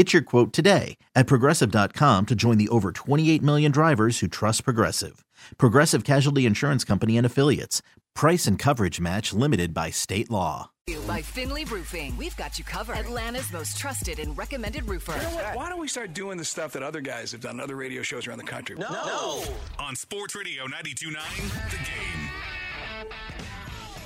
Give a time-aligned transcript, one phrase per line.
[0.00, 4.64] Get your quote today at progressive.com to join the over 28 million drivers who trust
[4.64, 5.26] Progressive.
[5.58, 7.82] Progressive Casualty Insurance Company and Affiliates.
[8.14, 10.70] Price and coverage match limited by state law.
[11.06, 12.16] By Finley Roofing.
[12.16, 12.96] We've got you covered.
[12.96, 15.12] Atlanta's most trusted and recommended roofer.
[15.16, 15.54] You know what?
[15.56, 18.00] Why don't we start doing the stuff that other guys have done on other radio
[18.00, 18.76] shows around the country?
[18.76, 18.88] No.
[18.88, 19.44] no.
[19.78, 23.49] On Sports Radio 92.9, The Game.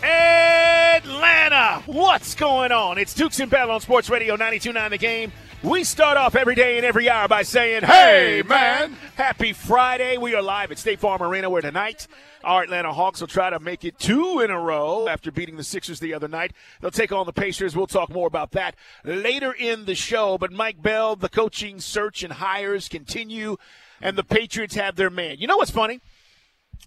[0.05, 2.98] Atlanta, what's going on?
[2.98, 5.33] It's Dukes and Bell on Sports Radio 92.9 The Game.
[5.62, 10.19] We start off every day and every hour by saying, Hey, man, happy Friday.
[10.19, 12.06] We are live at State Farm Arena where tonight
[12.42, 15.64] our Atlanta Hawks will try to make it two in a row after beating the
[15.64, 16.52] Sixers the other night.
[16.82, 17.75] They'll take on the Pacers.
[17.75, 20.36] We'll talk more about that later in the show.
[20.36, 23.56] But Mike Bell, the coaching search and hires continue,
[24.02, 25.36] and the Patriots have their man.
[25.38, 26.00] You know what's funny?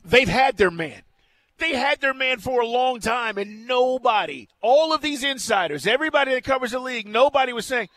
[0.05, 1.01] They've had their man.
[1.59, 6.33] They had their man for a long time, and nobody, all of these insiders, everybody
[6.33, 7.89] that covers the league, nobody was saying,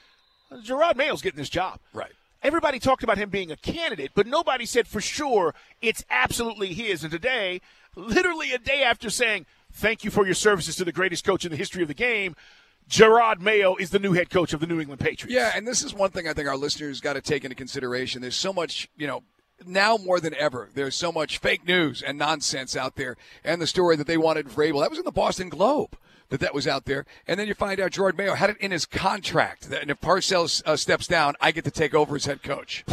[0.64, 1.78] Jerod Mayo's getting this job.
[1.92, 2.12] Right.
[2.42, 7.02] Everybody talked about him being a candidate, but nobody said for sure it's absolutely his.
[7.04, 7.60] And today,
[7.94, 11.50] literally a day after saying, thank you for your services to the greatest coach in
[11.50, 12.34] the history of the game,
[12.88, 15.34] Jerod Mayo is the new head coach of the New England Patriots.
[15.34, 18.22] Yeah, and this is one thing I think our listeners got to take into consideration.
[18.22, 19.22] There's so much, you know,
[19.66, 23.16] now more than ever, there's so much fake news and nonsense out there.
[23.44, 25.96] And the story that they wanted Vrabel, that was in the Boston Globe
[26.30, 27.04] that that was out there.
[27.26, 30.62] And then you find out Jerod Mayo had it in his contract that if Parcells
[30.64, 32.84] uh, steps down, I get to take over as head coach.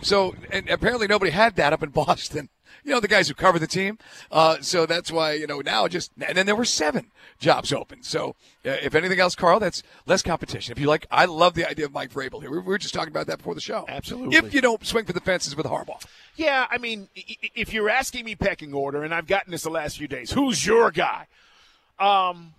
[0.00, 2.48] So, and apparently nobody had that up in Boston.
[2.86, 3.98] You know, the guys who cover the team.
[4.30, 7.10] Uh, so that's why, you know, now just, and then there were seven
[7.40, 8.04] jobs open.
[8.04, 10.70] So uh, if anything else, Carl, that's less competition.
[10.70, 12.50] If you like, I love the idea of Mike Vrabel here.
[12.50, 13.84] We were just talking about that before the show.
[13.88, 14.36] Absolutely.
[14.36, 16.00] If you don't swing for the fences with Harbaugh.
[16.36, 19.98] Yeah, I mean, if you're asking me pecking order, and I've gotten this the last
[19.98, 21.26] few days, who's your guy?
[21.98, 22.54] Um,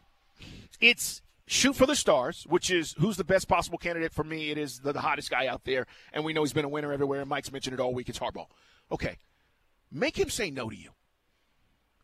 [0.81, 4.51] it's shoot for the stars, which is who's the best possible candidate for me.
[4.51, 6.91] It is the, the, hottest guy out there, and we know he's been a winner
[6.91, 7.21] everywhere.
[7.21, 8.09] And Mike's mentioned it all week.
[8.09, 8.47] It's Harbaugh.
[8.91, 9.17] Okay,
[9.91, 10.89] make him say no to you.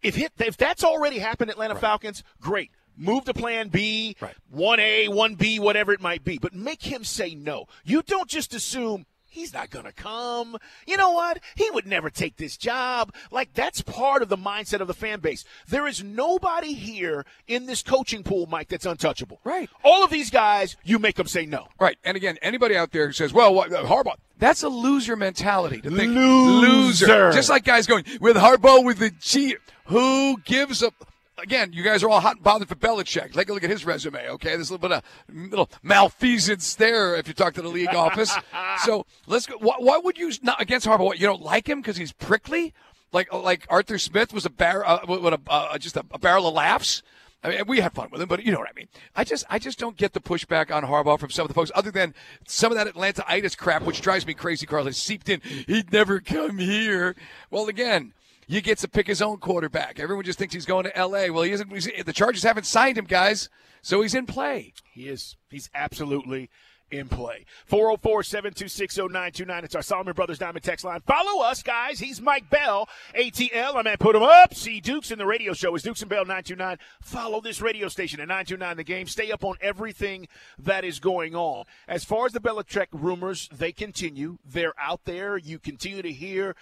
[0.01, 1.81] If hit, if that's already happened, Atlanta right.
[1.81, 2.71] Falcons, great.
[2.95, 4.15] Move to Plan B,
[4.49, 6.37] one A, one B, whatever it might be.
[6.37, 7.65] But make him say no.
[7.83, 10.57] You don't just assume he's not going to come.
[10.87, 11.39] You know what?
[11.55, 13.13] He would never take this job.
[13.31, 15.43] Like, that's part of the mindset of the fan base.
[15.67, 19.39] There is nobody here in this coaching pool, Mike, that's untouchable.
[19.43, 19.69] Right.
[19.83, 21.67] All of these guys, you make them say no.
[21.79, 21.97] Right.
[22.03, 25.81] And again, anybody out there who says, well, what, uh, Harbaugh, that's a loser mentality
[25.81, 27.07] to think loser.
[27.07, 27.31] loser.
[27.31, 29.55] Just like guys going with Harbaugh with the G,
[29.85, 30.91] Who gives a
[31.37, 33.33] again, you guys are all hot and bothered for Belichick.
[33.33, 34.49] Take a look at his resume, okay?
[34.55, 35.03] There's a little bit of
[35.51, 38.35] little malfeasance there if you talk to the league office.
[38.85, 39.55] So let's go.
[39.59, 41.05] Why, why, would you not against Harbaugh?
[41.05, 42.73] What, you don't like him because he's prickly?
[43.11, 46.47] Like like Arthur Smith was a bar, uh, what a, uh, just a, a barrel
[46.47, 47.03] of laughs.
[47.43, 48.87] I mean, we had fun with him, but you know what I mean.
[49.15, 51.71] I just, I just don't get the pushback on Harbaugh from some of the folks,
[51.75, 52.13] other than
[52.47, 54.65] some of that Atlanta-itis crap, which drives me crazy.
[54.65, 55.41] Carl has seeped in.
[55.41, 57.15] He'd never come here.
[57.51, 58.13] Well, again,
[58.47, 59.99] he gets to pick his own quarterback.
[59.99, 61.29] Everyone just thinks he's going to L.A.
[61.29, 61.69] Well, he isn't.
[62.05, 63.49] The Chargers haven't signed him, guys,
[63.81, 64.73] so he's in play.
[64.91, 65.35] He is.
[65.49, 66.49] He's absolutely
[66.91, 67.45] in play.
[67.65, 69.63] 404 726 0929.
[69.63, 71.01] It's our Solomon Brothers Diamond text line.
[71.01, 71.99] Follow us, guys.
[71.99, 72.87] He's Mike Bell,
[73.17, 73.75] ATL.
[73.75, 74.53] I'm at Put 'em Up.
[74.53, 76.77] See Dukes in the radio show is Dukes and Bell 929.
[77.01, 79.07] Follow this radio station at 929 The Game.
[79.07, 80.27] Stay up on everything
[80.59, 81.65] that is going on.
[81.87, 84.37] As far as the Belichick rumors, they continue.
[84.45, 85.37] They're out there.
[85.37, 86.55] You continue to hear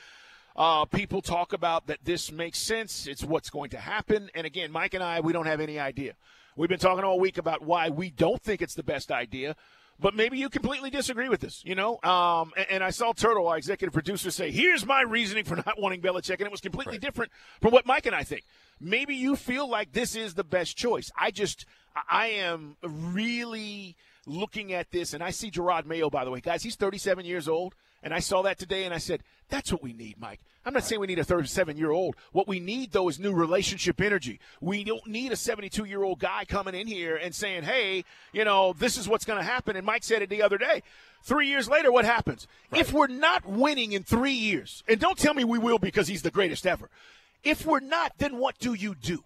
[0.55, 3.07] uh, people talk about that this makes sense.
[3.07, 4.29] It's what's going to happen.
[4.35, 6.13] And again, Mike and I, we don't have any idea.
[6.55, 9.55] We've been talking all week about why we don't think it's the best idea.
[9.99, 11.99] But maybe you completely disagree with this, you know.
[12.01, 15.79] Um, and, and, I saw Turtle, our executive producer, say, "Here's my reasoning for not
[15.79, 17.01] wanting Belichick," and it was completely right.
[17.01, 17.31] different
[17.61, 18.43] from what Mike and I think.
[18.79, 21.11] Maybe you feel like this is the best choice.
[21.15, 21.67] I just,
[22.09, 23.95] I am really
[24.25, 26.09] looking at this, and I see Jerod Mayo.
[26.09, 28.97] By the way, guys, he's 37 years old And I saw that today and I
[28.97, 30.39] said, that's what we need, Mike.
[30.65, 32.15] I'm not saying we need a 37 year old.
[32.31, 34.39] What we need, though, is new relationship energy.
[34.59, 38.45] We don't need a 72 year old guy coming in here and saying, hey, you
[38.45, 39.75] know, this is what's going to happen.
[39.75, 40.83] And Mike said it the other day.
[41.23, 42.47] Three years later, what happens?
[42.71, 42.81] Right.
[42.81, 46.23] If we're not winning in three years, and don't tell me we will because he's
[46.23, 46.89] the greatest ever.
[47.43, 49.23] If we're not, then what do you do?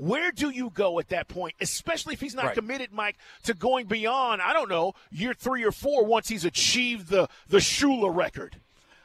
[0.00, 2.54] Where do you go at that point, especially if he's not right.
[2.54, 7.08] committed, Mike, to going beyond, I don't know, year three or four once he's achieved
[7.08, 8.56] the, the Shula record?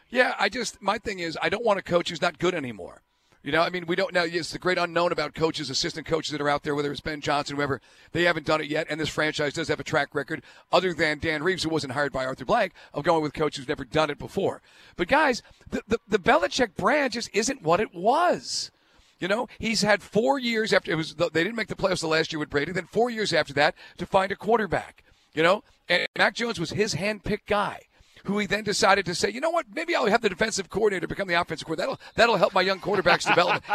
[0.10, 3.02] Yeah, I just, my thing is, I don't want a coach who's not good anymore.
[3.44, 4.24] You know, I mean, we don't know.
[4.24, 7.20] It's the great unknown about coaches, assistant coaches that are out there, whether it's Ben
[7.20, 7.82] Johnson, whoever.
[8.14, 11.20] They haven't done it yet, and this franchise does have a track record, other than
[11.20, 14.10] Dan Reeves, who wasn't hired by Arthur Blank, of going with coaches who've never done
[14.10, 14.62] it before.
[14.96, 18.72] But guys, the the, the Belichick brand just isn't what it was.
[19.20, 21.16] You know, he's had four years after it was.
[21.16, 22.72] They didn't make the playoffs the last year with Brady.
[22.72, 25.04] Then four years after that to find a quarterback.
[25.34, 27.82] You know, and Mac Jones was his handpicked guy
[28.26, 31.08] who he then decided to say, you know what, maybe I'll have the defensive coordinator
[31.08, 31.98] become the offensive coordinator.
[31.98, 33.64] That'll that'll help my young quarterback's development.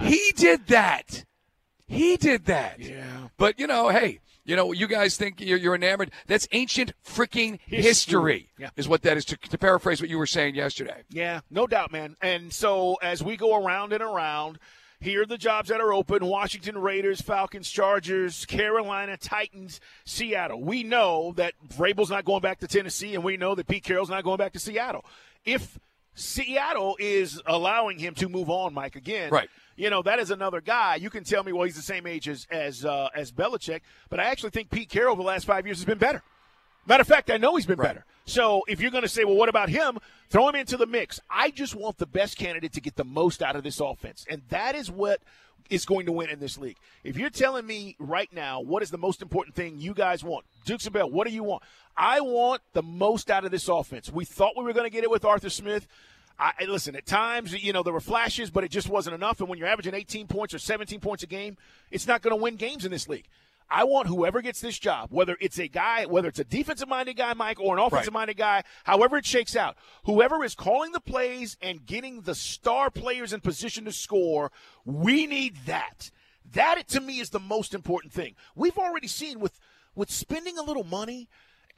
[0.00, 1.24] He did that.
[1.86, 2.80] He did that.
[2.80, 3.28] Yeah.
[3.36, 6.10] But you know, hey, you know, you guys think you're, you're enamored.
[6.26, 8.70] That's ancient freaking history, history yeah.
[8.76, 9.24] is what that is.
[9.26, 11.02] To, to paraphrase what you were saying yesterday.
[11.10, 12.16] Yeah, no doubt, man.
[12.20, 14.58] And so as we go around and around
[15.02, 20.62] here are the jobs that are open Washington Raiders, Falcons, Chargers, Carolina, Titans, Seattle.
[20.62, 24.10] We know that Vrabel's not going back to Tennessee, and we know that Pete Carroll's
[24.10, 25.04] not going back to Seattle.
[25.44, 25.78] If
[26.14, 29.48] Seattle is allowing him to move on, Mike, again, right.
[29.76, 30.96] You know, that is another guy.
[30.96, 34.20] You can tell me, well, he's the same age as, as, uh, as Belichick, but
[34.20, 36.22] I actually think Pete Carroll the last five years has been better.
[36.86, 37.88] Matter of fact, I know he's been right.
[37.88, 38.04] better.
[38.24, 39.98] So if you're going to say, well, what about him?
[40.30, 41.20] Throw him into the mix.
[41.30, 44.26] I just want the best candidate to get the most out of this offense.
[44.28, 45.20] And that is what
[45.70, 46.76] is going to win in this league.
[47.04, 50.44] If you're telling me right now what is the most important thing you guys want,
[50.64, 51.62] Dukes and Bell, what do you want?
[51.96, 54.10] I want the most out of this offense.
[54.10, 55.86] We thought we were going to get it with Arthur Smith.
[56.38, 59.40] I, listen, at times, you know, there were flashes, but it just wasn't enough.
[59.40, 61.56] And when you're averaging 18 points or 17 points a game,
[61.90, 63.28] it's not going to win games in this league.
[63.70, 67.16] I want whoever gets this job, whether it's a guy, whether it's a defensive minded
[67.16, 71.00] guy, Mike, or an offensive minded guy, however it shakes out, whoever is calling the
[71.00, 74.52] plays and getting the star players in position to score,
[74.84, 76.10] we need that.
[76.52, 78.34] That to me is the most important thing.
[78.54, 79.58] We've already seen with
[79.94, 81.28] with spending a little money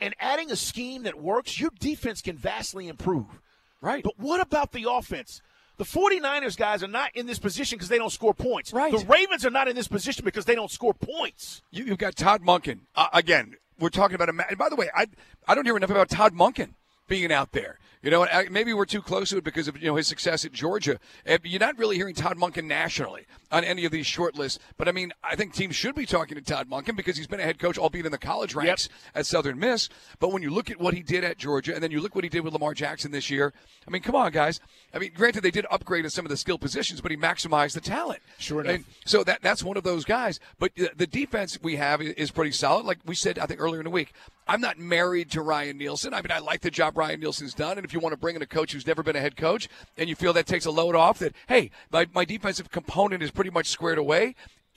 [0.01, 3.41] and adding a scheme that works, your defense can vastly improve.
[3.85, 4.03] Right.
[4.03, 5.43] But what about the offense?
[5.77, 8.73] The 49ers guys are not in this position because they don't score points.
[8.73, 8.93] Right.
[8.93, 11.63] The Ravens are not in this position because they don't score points.
[11.71, 12.81] You, have got Todd Monken.
[12.95, 14.47] Uh, again, we're talking about a.
[14.49, 15.07] And by the way, I
[15.49, 16.75] I don't hear enough about Todd Monken
[17.09, 17.79] being out there.
[18.05, 20.53] You know, maybe we're too close to it because of you know his success at
[20.53, 21.01] Georgia.
[21.25, 24.59] Eh, you're not really hearing Todd Monken nationally on any of these short lists.
[24.77, 27.41] But I mean, I think teams should be talking to Todd Monken because he's been
[27.41, 29.13] a head coach, albeit in the college ranks yep.
[29.15, 29.89] at Southern Miss.
[30.19, 32.25] But when you look at what he did at Georgia, and then you look what
[32.25, 33.55] he did with Lamar Jackson this year,
[33.89, 34.61] I mean, come on, guys.
[34.93, 37.73] I mean, granted they did upgrade in some of the skill positions, but he maximized
[37.73, 38.21] the talent.
[38.37, 38.75] Sure enough.
[38.75, 40.41] And so that that's one of those guys.
[40.59, 42.85] But the defense we have is pretty solid.
[42.85, 44.13] Like we said, I think earlier in the week,
[44.47, 46.13] I'm not married to Ryan Nielsen.
[46.13, 48.37] I mean, I like the job Ryan Nielsen's done, and if you want to bring
[48.37, 50.71] in a coach who's never been a head coach, and you feel that takes a
[50.71, 54.35] load off, that hey, my, my defensive component is pretty much squared away.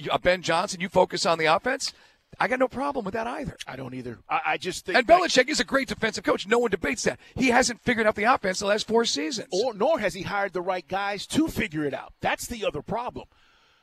[0.10, 1.92] Uh, ben Johnson, you focus on the offense.
[2.40, 3.58] I got no problem with that either.
[3.66, 4.20] I don't either.
[4.30, 4.98] I, I just think.
[4.98, 6.46] And Belichick is a great defensive coach.
[6.46, 7.20] No one debates that.
[7.36, 9.48] He hasn't figured out the offense the last four seasons.
[9.52, 12.14] Or nor has he hired the right guys to figure it out.
[12.22, 13.28] That's the other problem.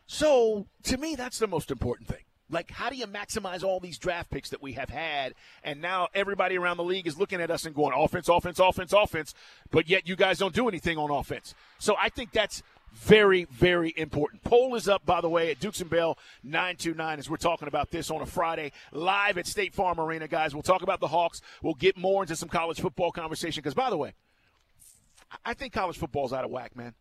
[0.06, 2.23] So to me, that's the most important thing.
[2.50, 5.34] Like, how do you maximize all these draft picks that we have had?
[5.62, 8.92] And now everybody around the league is looking at us and going, offense, offense, offense,
[8.92, 9.34] offense,
[9.70, 11.54] but yet you guys don't do anything on offense.
[11.78, 12.62] So I think that's
[12.94, 14.44] very, very important.
[14.44, 17.90] Poll is up, by the way, at Dukes and Bell 929 as we're talking about
[17.90, 20.54] this on a Friday live at State Farm Arena, guys.
[20.54, 21.40] We'll talk about the Hawks.
[21.62, 24.14] We'll get more into some college football conversation because, by the way,
[25.44, 26.94] I think college football's out of whack, man.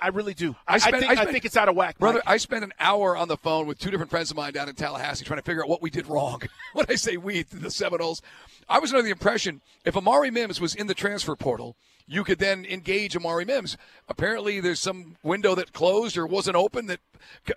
[0.00, 0.56] I, really do.
[0.66, 2.18] I, spent, I, think, I, spent, I, think, it's out of whack, brother.
[2.24, 2.34] Mike.
[2.34, 4.74] I spent an hour on the phone with two different friends of mine down in
[4.74, 6.42] Tallahassee trying to figure out what we did wrong.
[6.72, 8.22] when I say we, the Seminoles,
[8.68, 11.76] I was under the impression if Amari Mims was in the transfer portal,
[12.08, 13.76] you could then engage Amari Mims.
[14.08, 16.86] Apparently, there's some window that closed or wasn't open.
[16.86, 17.00] That,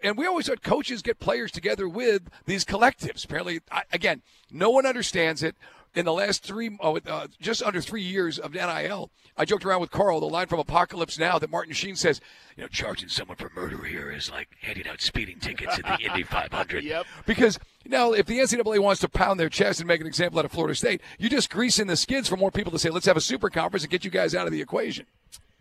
[0.04, 3.24] and we always had coaches get players together with these collectives.
[3.26, 3.60] Apparently,
[3.94, 5.56] again, no one understands it
[5.96, 9.82] in the last three, oh, uh, just under three years of NIL, I joked around
[9.82, 12.22] with Carl, the line from Apocalypse Now that Martin Sheen says,
[12.56, 16.00] you know, charging someone for murder here is like handing out speeding tickets in the
[16.06, 16.84] Indy 500.
[16.84, 17.06] yep.
[17.26, 20.46] Because, now, if the NCAA wants to pound their chest and make an example out
[20.46, 23.18] of Florida State, you just greasing the skids for more people to say, let's have
[23.18, 25.06] a super conference and get you guys out of the equation.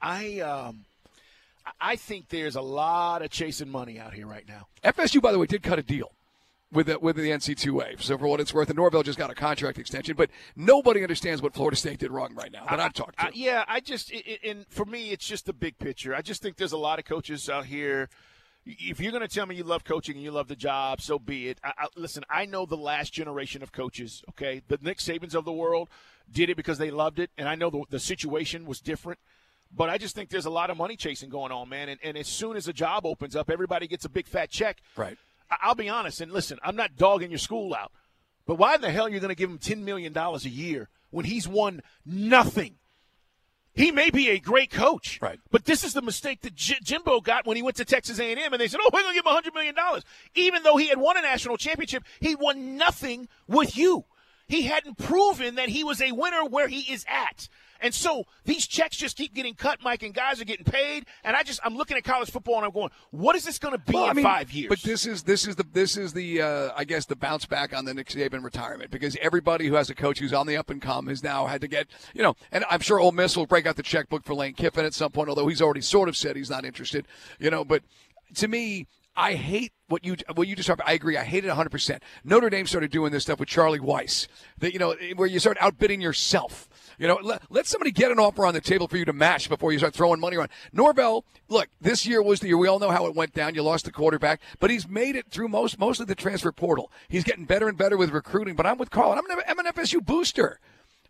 [0.02, 0.84] I, um,
[1.80, 4.66] I think there's a lot of chasing money out here right now.
[4.84, 6.12] FSU, by the way, did cut a deal
[6.72, 8.02] with the, with the NC2A.
[8.02, 11.40] So for what it's worth, and Norvell just got a contract extension, but nobody understands
[11.42, 13.26] what Florida State did wrong right now that I, have talked to.
[13.26, 14.12] I, yeah, I just
[14.44, 16.14] and for me, it's just the big picture.
[16.14, 18.08] I just think there's a lot of coaches out here.
[18.66, 21.18] If you're going to tell me you love coaching and you love the job, so
[21.18, 21.58] be it.
[21.64, 24.22] I, I, listen, I know the last generation of coaches.
[24.30, 25.88] Okay, the Nick Sabans of the world
[26.30, 29.18] did it because they loved it, and I know the, the situation was different.
[29.74, 31.90] But I just think there's a lot of money chasing going on, man.
[31.90, 34.80] And, and as soon as a job opens up, everybody gets a big fat check.
[34.96, 35.18] Right.
[35.50, 37.92] I'll be honest, and listen, I'm not dogging your school out,
[38.46, 40.88] but why in the hell are you going to give him $10 million a year
[41.10, 42.76] when he's won nothing?
[43.74, 45.38] He may be a great coach, right?
[45.52, 48.52] But this is the mistake that J- Jimbo got when he went to Texas A&M,
[48.52, 50.02] and they said, "Oh, we're going to give him 100 million dollars."
[50.34, 54.04] Even though he had won a national championship, he won nothing with you.
[54.48, 57.48] He hadn't proven that he was a winner where he is at.
[57.80, 61.06] And so these checks just keep getting cut, Mike, and guys are getting paid.
[61.24, 63.72] And I just I'm looking at college football and I'm going, what is this going
[63.72, 64.68] to be well, in I mean, five years?
[64.68, 67.76] But this is this is the this is the uh, I guess the bounce back
[67.76, 70.70] on the Nick Saban retirement because everybody who has a coach who's on the up
[70.70, 73.46] and come has now had to get you know, and I'm sure Ole Miss will
[73.46, 76.16] break out the checkbook for Lane Kiffin at some point, although he's already sort of
[76.16, 77.06] said he's not interested,
[77.38, 77.64] you know.
[77.64, 77.82] But
[78.36, 80.80] to me, I hate what you what you described.
[80.86, 81.16] I agree.
[81.16, 81.70] I hate it 100.
[81.70, 85.40] percent Notre Dame started doing this stuff with Charlie Weis, that you know, where you
[85.40, 86.68] start outbidding yourself.
[86.98, 89.48] You know, let, let somebody get an offer on the table for you to match
[89.48, 90.50] before you start throwing money around.
[90.72, 92.58] Norvell, look, this year was the year.
[92.58, 93.54] We all know how it went down.
[93.54, 96.90] You lost the quarterback, but he's made it through most most of the transfer portal.
[97.08, 98.56] He's getting better and better with recruiting.
[98.56, 99.12] But I'm with Carl.
[99.12, 100.58] I'm an, I'm an FSU booster.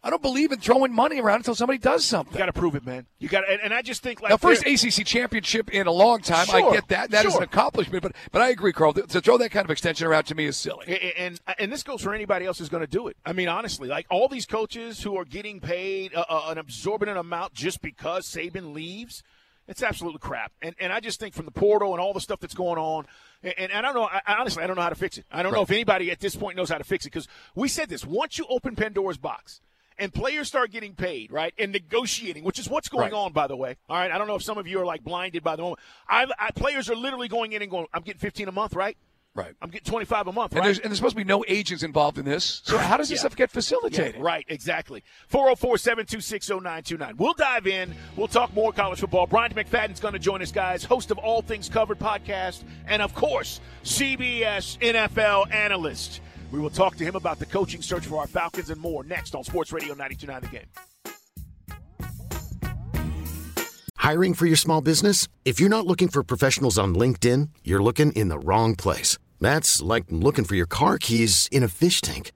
[0.03, 2.33] I don't believe in throwing money around until somebody does something.
[2.33, 3.07] You got to prove it, man.
[3.19, 6.21] You got, and, and, I just think like the first ACC championship in a long
[6.21, 6.47] time.
[6.47, 7.11] Sure, I get that.
[7.11, 7.31] That sure.
[7.31, 8.03] is an accomplishment.
[8.03, 8.93] But but I agree, Carl.
[8.93, 10.87] To throw that kind of extension around to me is silly.
[10.87, 13.17] And and, and this goes for anybody else who's going to do it.
[13.27, 17.11] I mean, honestly, like all these coaches who are getting paid uh, uh, an absorbent
[17.11, 19.23] amount just because Saban leaves.
[19.67, 20.53] It's absolutely crap.
[20.63, 23.05] And and I just think from the portal and all the stuff that's going on,
[23.43, 25.27] and, and I don't know, I, honestly, I don't know how to fix it.
[25.31, 25.59] I don't right.
[25.59, 28.07] know if anybody at this point knows how to fix it because we said this.
[28.07, 29.61] Once you open Pandora's box,
[29.99, 33.13] and players start getting paid, right, and negotiating, which is what's going right.
[33.13, 33.77] on, by the way.
[33.89, 35.81] All right, I don't know if some of you are like blinded by the moment.
[36.09, 38.97] I, I, players are literally going in and going, "I'm getting 15 a month, right?
[39.39, 39.55] Right.
[39.63, 40.65] I'm getting 25 a month, and right?
[40.65, 42.61] There's, and there's supposed to be no agents involved in this.
[42.65, 43.21] So how does this yeah.
[43.21, 44.17] stuff get facilitated?
[44.17, 45.05] Yeah, right, exactly.
[45.31, 47.19] 404-726-0929.
[47.19, 47.95] We'll dive in.
[48.17, 49.29] We'll talk more college football.
[49.29, 50.83] Bryant McFadden's going to join us, guys.
[50.83, 56.21] Host of All Things Covered podcast, and of course, CBS NFL analyst.
[56.51, 59.35] We will talk to him about the coaching search for our Falcons and more next
[59.35, 60.67] on Sports Radio 92.9 The Game.
[63.97, 65.29] Hiring for your small business?
[65.45, 69.19] If you're not looking for professionals on LinkedIn, you're looking in the wrong place.
[69.41, 72.33] That's like looking for your car keys in a fish tank.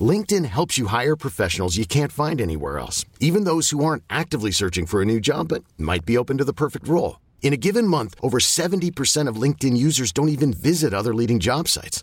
[0.00, 4.50] LinkedIn helps you hire professionals you can't find anywhere else, even those who aren't actively
[4.50, 7.20] searching for a new job but might be open to the perfect role.
[7.42, 11.68] In a given month, over 70% of LinkedIn users don't even visit other leading job
[11.68, 12.02] sites.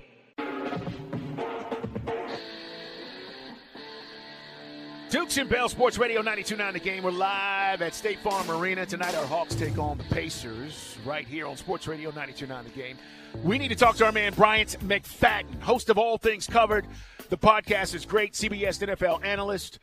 [5.37, 7.03] And Bell Sports Radio 92.9 The Game.
[7.03, 8.85] We're live at State Farm Arena.
[8.85, 12.97] Tonight our Hawks take on the Pacers right here on Sports Radio 92.9 The Game.
[13.41, 16.85] We need to talk to our man Bryant McFadden, host of All Things Covered.
[17.29, 18.33] The podcast is great.
[18.33, 19.79] CBS NFL analyst.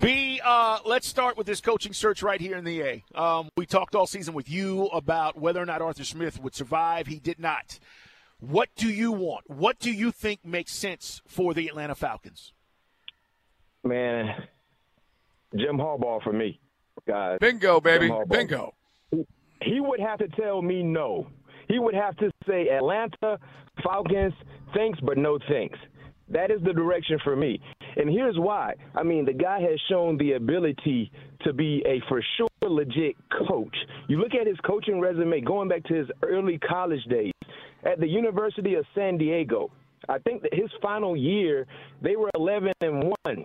[0.00, 3.04] B, uh, let's start with this coaching search right here in the A.
[3.14, 7.06] Um, we talked all season with you about whether or not Arthur Smith would survive.
[7.06, 7.78] He did not.
[8.40, 9.48] What do you want?
[9.48, 12.52] What do you think makes sense for the Atlanta Falcons?
[13.84, 14.48] Man,
[15.56, 16.60] Jim Harbaugh for me,
[17.06, 17.38] guys.
[17.40, 18.10] Bingo, baby.
[18.28, 18.74] Bingo.
[19.62, 21.26] He would have to tell me no.
[21.68, 23.38] He would have to say Atlanta
[23.82, 24.34] Falcons,
[24.74, 25.78] thanks, but no thanks.
[26.28, 27.60] That is the direction for me.
[27.96, 28.74] And here's why.
[28.94, 31.10] I mean, the guy has shown the ability
[31.42, 33.16] to be a for sure legit
[33.48, 33.76] coach.
[34.08, 37.32] You look at his coaching resume going back to his early college days
[37.84, 39.70] at the University of San Diego.
[40.08, 41.66] I think that his final year,
[42.00, 43.44] they were 11 and 1.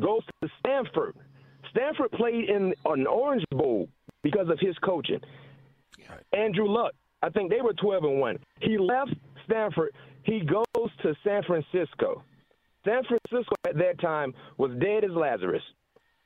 [0.00, 1.14] Goes to Stanford
[1.76, 3.88] Stanford played in an Orange Bowl
[4.22, 5.20] because of his coaching.
[6.32, 8.38] Andrew Luck, I think they were 12 and 1.
[8.60, 9.14] He left
[9.44, 9.90] Stanford.
[10.24, 12.22] He goes to San Francisco.
[12.84, 15.62] San Francisco at that time was dead as Lazarus,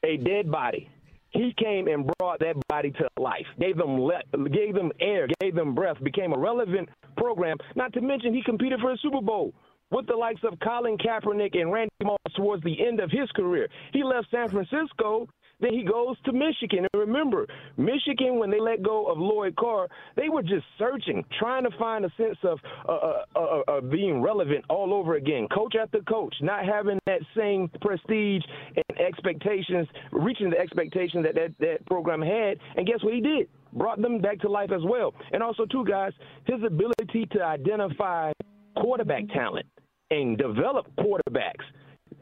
[0.04, 0.90] a dead body.
[1.30, 5.54] He came and brought that body to life, gave them le- gave them air, gave
[5.54, 7.56] them breath, became a relevant program.
[7.76, 9.52] Not to mention he competed for a Super Bowl
[9.90, 13.68] with the likes of Colin Kaepernick and Randy Moss towards the end of his career.
[13.92, 15.28] He left San Francisco
[15.60, 16.86] then he goes to Michigan.
[16.92, 17.46] And remember,
[17.76, 22.04] Michigan, when they let go of Lloyd Carr, they were just searching, trying to find
[22.04, 25.48] a sense of uh, uh, uh, uh, being relevant all over again.
[25.52, 28.42] Coach after coach, not having that same prestige
[28.76, 32.58] and expectations, reaching the expectations that that, that program had.
[32.76, 33.48] And guess what he did?
[33.72, 35.12] Brought them back to life as well.
[35.32, 36.12] And also, too, guys,
[36.46, 38.32] his ability to identify
[38.76, 39.66] quarterback talent
[40.10, 41.64] and develop quarterbacks.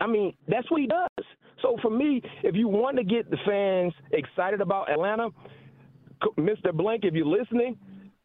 [0.00, 1.26] I mean, that's what he does.
[1.62, 5.28] So for me, if you want to get the fans excited about Atlanta,
[6.38, 6.72] Mr.
[6.72, 7.76] Blank, if you're listening,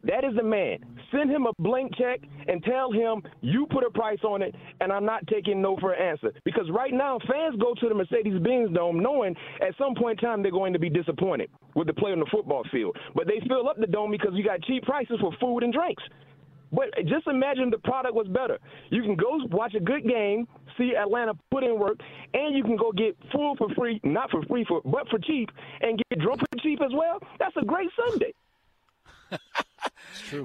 [0.03, 0.79] that is the man.
[1.11, 4.91] Send him a blank check and tell him you put a price on it, and
[4.91, 6.33] I'm not taking no for an answer.
[6.43, 10.41] Because right now, fans go to the Mercedes-Benz Dome knowing at some point in time
[10.41, 12.97] they're going to be disappointed with the play on the football field.
[13.13, 16.03] But they fill up the dome because you got cheap prices for food and drinks.
[16.71, 18.57] But just imagine the product was better.
[18.89, 20.47] You can go watch a good game,
[20.77, 21.99] see Atlanta put in work,
[22.33, 25.49] and you can go get food for free, not for free, for but for cheap,
[25.81, 27.19] and get drunk for cheap as well.
[27.39, 28.33] That's a great Sunday.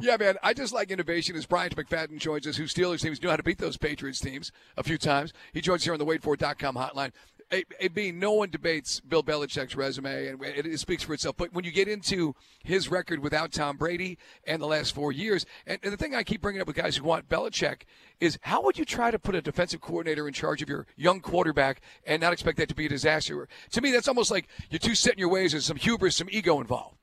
[0.00, 0.37] Yeah, man.
[0.42, 1.37] I just like innovation.
[1.37, 4.52] As Bryant McFadden joins us, who Steelers teams know how to beat those Patriots teams
[4.76, 5.33] a few times.
[5.52, 7.12] He joins here on the WadeFord.com hotline.
[7.53, 11.37] A, B, no one debates Bill Belichick's resume, and it, it, speaks for itself.
[11.37, 12.35] But when you get into
[12.65, 16.25] his record without Tom Brady and the last four years, and, and the thing I
[16.25, 17.83] keep bringing up with guys who want Belichick
[18.19, 21.21] is how would you try to put a defensive coordinator in charge of your young
[21.21, 23.47] quarterback and not expect that to be a disaster?
[23.71, 25.53] To me, that's almost like you're too set in your ways.
[25.53, 26.97] There's some hubris, some ego involved.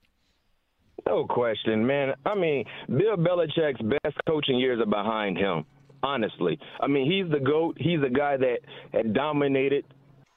[1.06, 2.16] No question, man.
[2.26, 5.64] I mean, Bill Belichick's best coaching years are behind him.
[6.02, 7.78] Honestly, I mean, he's the goat.
[7.80, 8.58] He's the guy that
[8.92, 9.86] had dominated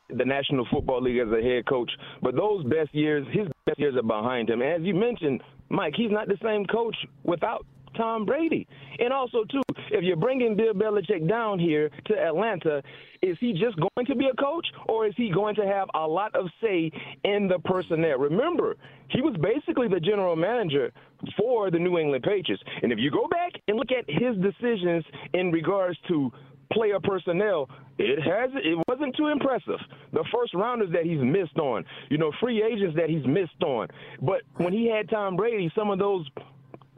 [0.09, 1.91] the National Football League as a head coach.
[2.23, 4.63] But those best years, his best years are behind him.
[4.63, 8.67] As you mentioned, Mike, he's not the same coach without Tom Brady.
[8.99, 12.83] And also, too, if you're bringing Bill Belichick down here to Atlanta,
[13.23, 16.07] is he just going to be a coach or is he going to have a
[16.07, 16.91] lot of say
[17.25, 18.19] in the personnel?
[18.19, 18.76] Remember,
[19.09, 20.93] he was basically the general manager
[21.39, 22.63] for the New England Patriots.
[22.83, 26.30] And if you go back and look at his decisions in regards to
[26.73, 29.79] player personnel, it has it wasn't too impressive.
[30.13, 33.89] The first rounders that he's missed on, you know, free agents that he's missed on.
[34.21, 36.26] But when he had Tom Brady, some of those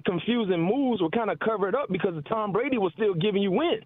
[0.04, 3.84] confusing moves were kind of covered up because Tom Brady was still giving you wins.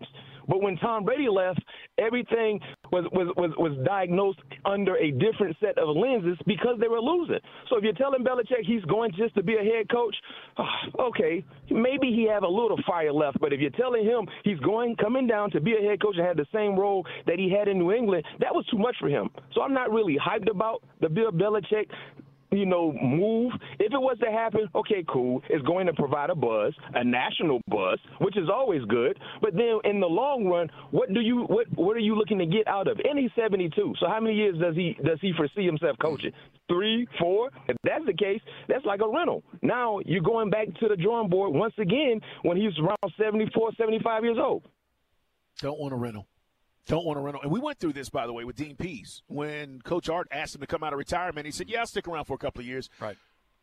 [0.48, 1.62] But when Tom Brady left,
[1.98, 7.00] everything was, was, was, was diagnosed under a different set of lenses because they were
[7.00, 7.38] losing.
[7.70, 10.14] So if you're telling Belichick he's going just to be a head coach,
[10.58, 10.66] ah,
[11.00, 13.40] okay, maybe he have a little fire left.
[13.40, 16.26] But if you're telling him he's going coming down to be a head coach and
[16.26, 19.08] had the same role that he had in New England, that was too much for
[19.08, 19.30] him.
[19.54, 21.86] So I'm not really hyped about the Bill Belichick
[22.52, 23.52] you know, move.
[23.78, 25.42] If it was to happen, okay, cool.
[25.48, 29.18] It's going to provide a buzz, a national buzz, which is always good.
[29.40, 32.46] But then in the long run, what do you what what are you looking to
[32.46, 33.00] get out of?
[33.04, 33.94] And he's 72.
[33.98, 36.32] So how many years does he does he foresee himself coaching?
[36.68, 37.50] Three, four?
[37.68, 39.42] If that's the case, that's like a rental.
[39.62, 44.24] Now you're going back to the drawing board once again when he's around 74, 75
[44.24, 44.62] years old.
[45.60, 46.26] Don't want a rental
[46.86, 47.36] don't want to run.
[47.42, 50.54] And we went through this, by the way, with Dean Pees When Coach Art asked
[50.54, 52.60] him to come out of retirement, he said, "Yeah, I'll stick around for a couple
[52.60, 53.16] of years." Right.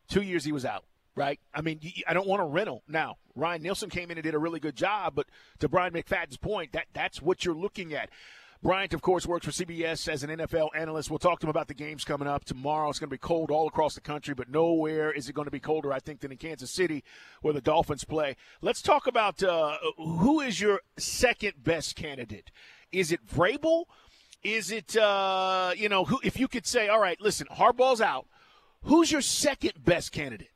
[0.08, 0.84] Two years he was out.
[1.16, 1.40] Right.
[1.52, 3.16] I mean, I don't want a rental now.
[3.34, 5.26] Ryan Nielsen came in and did a really good job, but
[5.58, 8.10] to Bryant McFadden's point, that that's what you're looking at.
[8.62, 11.08] Bryant, of course, works for CBS as an NFL analyst.
[11.08, 12.90] We'll talk to him about the games coming up tomorrow.
[12.90, 15.50] It's going to be cold all across the country, but nowhere is it going to
[15.50, 17.02] be colder, I think, than in Kansas City,
[17.40, 18.36] where the Dolphins play.
[18.60, 22.50] Let's talk about uh, who is your second best candidate.
[22.92, 23.84] Is it Vrabel?
[24.42, 26.20] Is it uh, you know who?
[26.24, 28.26] If you could say, all right, listen, Harbaugh's out.
[28.82, 30.50] Who's your second best candidate?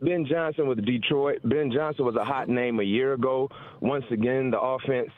[0.00, 1.40] Ben Johnson with Detroit.
[1.44, 3.48] Ben Johnson was a hot name a year ago.
[3.80, 5.10] Once again, the offense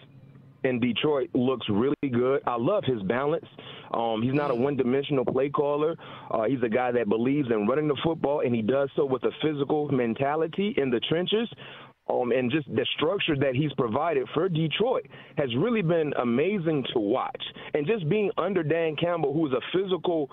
[0.64, 2.43] in Detroit looks really good.
[2.47, 3.47] I love his balance.
[3.93, 5.97] Um, he's not a one-dimensional play caller.
[6.31, 9.25] Uh, he's a guy that believes in running the football, and he does so with
[9.25, 11.49] a physical mentality in the trenches.
[12.11, 16.99] Um, and just the structure that he's provided for Detroit has really been amazing to
[16.99, 17.42] watch.
[17.75, 20.31] And just being under Dan Campbell, who's a physical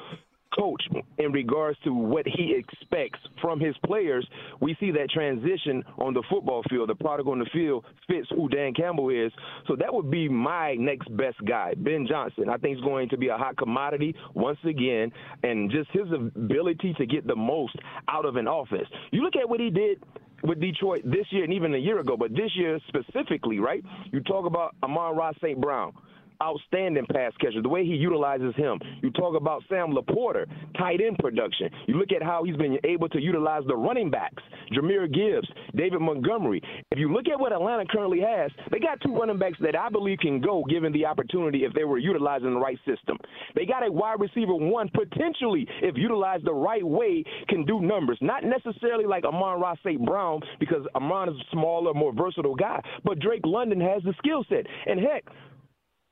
[0.58, 0.82] coach
[1.18, 4.26] in regards to what he expects from his players,
[4.62, 6.90] we see that transition on the football field.
[6.90, 9.32] The product on the field fits who Dan Campbell is.
[9.68, 12.50] So that would be my next best guy, Ben Johnson.
[12.50, 15.12] I think he's going to be a hot commodity once again,
[15.44, 17.76] and just his ability to get the most
[18.08, 18.88] out of an offense.
[19.12, 20.02] You look at what he did
[20.44, 23.84] with Detroit this year and even a year ago, but this year specifically, right?
[24.12, 25.60] You talk about Amon-Ra St.
[25.60, 25.94] Brown
[26.42, 28.80] outstanding pass catcher, the way he utilizes him.
[29.02, 30.46] You talk about Sam LaPorta,
[30.78, 31.70] tight end production.
[31.88, 36.02] You look at how he's been able to utilize the running backs, Jahmyr Gibbs, David
[36.02, 36.62] Montgomery.
[36.92, 39.90] If you look at what Atlanta currently has, they got two running backs that I
[39.90, 43.18] believe can go given the opportunity if they were utilizing the right system.
[43.56, 48.18] They got a wide receiver one potentially, if utilized the right way, can do numbers.
[48.22, 50.04] Not necessarily like Amon-Ra St.
[50.06, 54.44] Brown because Amon is a smaller, more versatile guy, but Drake London has the skill
[54.50, 54.66] set.
[54.86, 55.26] And heck,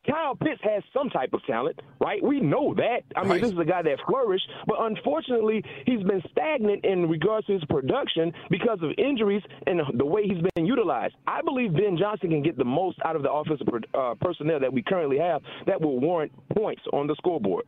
[0.05, 2.21] Kyle Pitts has some type of talent, right?
[2.21, 3.03] We know that.
[3.15, 7.47] I mean, this is a guy that flourished, but unfortunately, he's been stagnant in regards
[7.47, 11.15] to his production because of injuries and the way he's been utilized.
[11.25, 14.73] I believe Ben Johnson can get the most out of the offensive uh, personnel that
[14.73, 17.65] we currently have that will warrant points on the scoreboard.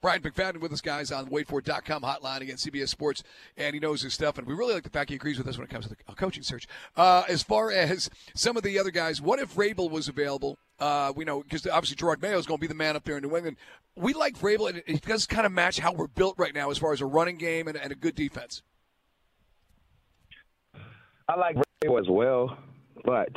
[0.00, 3.22] Bryant McFadden with us, guys, on the waitfor.com hotline against CBS Sports,
[3.58, 4.38] and he knows his stuff.
[4.38, 6.14] And we really like the fact he agrees with us when it comes to the
[6.14, 6.66] coaching search.
[6.96, 10.56] Uh, as far as some of the other guys, what if Vrabel was available?
[10.80, 13.16] Uh, we know because obviously Jerod Mayo is going to be the man up there
[13.16, 13.56] in New England.
[13.96, 16.78] We like Vrabel, and it does kind of match how we're built right now as
[16.78, 18.62] far as a running game and, and a good defense.
[21.28, 22.56] I like Vrabel as well,
[23.04, 23.28] but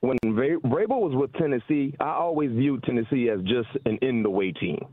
[0.00, 4.52] when Vrabel was with Tennessee, I always viewed Tennessee as just an in the way
[4.52, 4.84] team.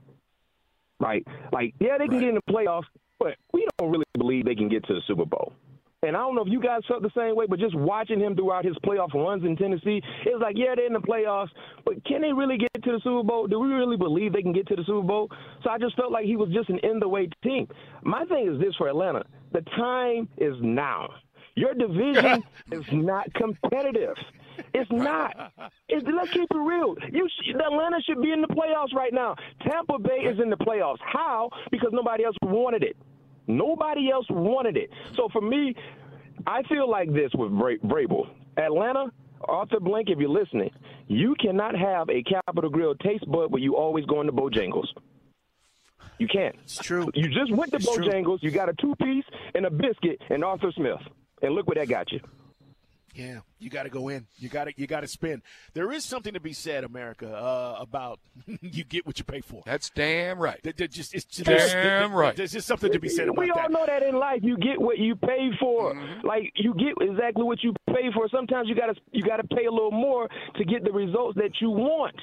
[1.00, 1.26] Right?
[1.52, 2.20] Like, yeah, they can right.
[2.22, 2.84] get in the playoffs,
[3.20, 5.54] but we don't really believe they can get to the Super Bowl.
[6.02, 8.34] And I don't know if you guys felt the same way, but just watching him
[8.34, 11.50] throughout his playoff runs in Tennessee, it was like, yeah, they're in the playoffs,
[11.84, 13.48] but can they really get to the Super Bowl?
[13.48, 15.30] Do we really believe they can get to the Super Bowl?
[15.62, 17.68] So I just felt like he was just an in the way team.
[18.02, 21.10] My thing is this for Atlanta the time is now.
[21.56, 24.16] Your division is not competitive.
[24.74, 25.52] It's not.
[25.90, 26.96] It's, let's keep it real.
[27.12, 29.36] You, Atlanta should be in the playoffs right now.
[29.68, 31.00] Tampa Bay is in the playoffs.
[31.02, 31.50] How?
[31.72, 32.96] Because nobody else wanted it.
[33.50, 34.92] Nobody else wanted it.
[35.16, 35.76] So for me,
[36.46, 38.28] I feel like this with Bra- Vrabel.
[38.58, 40.70] Atlanta, Arthur Blank, if you're listening,
[41.08, 44.88] you cannot have a Capital Grille taste bud but you always going to Bojangles.
[46.20, 46.56] You can't.
[46.64, 47.10] It's true.
[47.16, 48.40] You just went to it's Bojangles.
[48.42, 48.50] True.
[48.50, 49.24] You got a two piece
[49.56, 51.00] and a biscuit and Arthur Smith.
[51.42, 52.20] And look what that got you.
[53.14, 54.28] Yeah, you got to go in.
[54.38, 55.42] You got to you got to spend.
[55.74, 58.20] There is something to be said, America, uh, about
[58.62, 59.64] you get what you pay for.
[59.66, 60.60] That's damn right.
[60.64, 62.36] There, just, it's just, damn right.
[62.36, 63.56] There's just something to be said about we that.
[63.56, 65.94] We all know that in life, you get what you pay for.
[65.94, 66.28] Mm-hmm.
[66.28, 68.28] Like you get exactly what you pay for.
[68.30, 71.36] Sometimes you got to you got to pay a little more to get the results
[71.38, 72.16] that you want.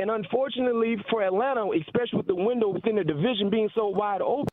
[0.00, 4.48] And unfortunately for Atlanta, especially with the window within the division being so wide open,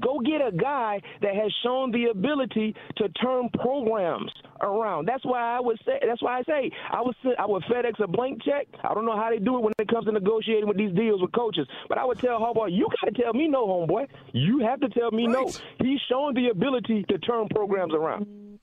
[0.00, 5.06] go get a guy that has shown the ability to turn programs around.
[5.06, 5.98] That's why I would say.
[6.06, 8.66] That's why I say I would I would FedEx a blank check.
[8.82, 11.20] I don't know how they do it when it comes to negotiating with these deals
[11.20, 14.06] with coaches, but I would tell Harbaugh, you got to tell me no, homeboy.
[14.32, 15.32] You have to tell me right.
[15.32, 15.52] no.
[15.78, 18.58] He's shown the ability to turn programs around.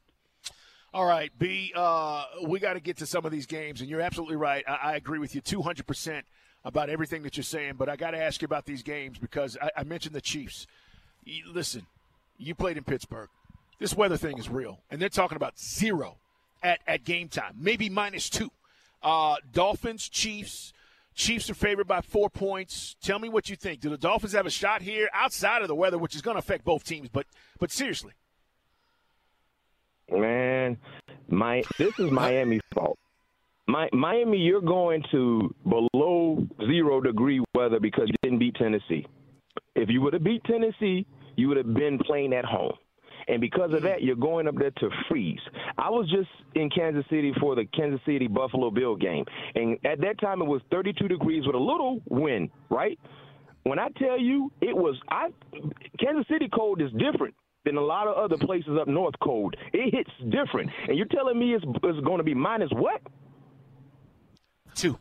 [0.93, 4.01] All right, B, uh, we got to get to some of these games, and you're
[4.01, 4.63] absolutely right.
[4.67, 6.23] I, I agree with you 200%
[6.67, 9.57] about everything that you're saying, but I got to ask you about these games because
[9.61, 10.67] I, I mentioned the Chiefs.
[11.23, 11.85] You, listen,
[12.37, 13.29] you played in Pittsburgh.
[13.79, 16.17] This weather thing is real, and they're talking about zero
[16.61, 18.51] at, at game time, maybe minus two.
[19.01, 20.73] Uh, Dolphins, Chiefs.
[21.15, 22.95] Chiefs are favored by four points.
[23.01, 23.79] Tell me what you think.
[23.79, 26.39] Do the Dolphins have a shot here outside of the weather, which is going to
[26.39, 27.09] affect both teams?
[27.09, 27.25] But
[27.59, 28.13] but seriously,
[30.11, 30.77] Man,
[31.27, 32.99] my this is Miami's fault.
[33.67, 39.05] My, Miami, you're going to below zero degree weather because you didn't beat Tennessee.
[39.75, 42.73] If you would have beat Tennessee, you would have been playing at home.
[43.27, 43.87] And because of mm-hmm.
[43.87, 45.39] that, you're going up there to freeze.
[45.77, 49.25] I was just in Kansas City for the Kansas City Buffalo Bill game.
[49.55, 52.97] And at that time, it was 32 degrees with a little wind, right?
[53.63, 55.27] When I tell you it was, I
[55.99, 59.55] Kansas City cold is different than a lot of other places up north cold.
[59.73, 60.71] It hits different.
[60.87, 63.01] And you're telling me it's, it's going to be minus what?
[64.77, 64.97] Two.